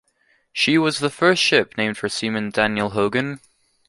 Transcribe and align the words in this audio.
She 0.51 0.79
was 0.79 0.97
the 0.97 1.11
first 1.11 1.43
ship 1.43 1.77
named 1.77 1.95
for 1.95 2.09
Seaman 2.09 2.49
Daniel 2.49 2.89
Hogan. 2.89 3.39